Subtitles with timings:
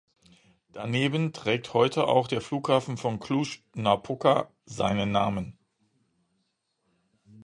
[0.71, 5.59] Daneben trägt heute auch der Flughafen von Cluj-Napoca seinen Namen.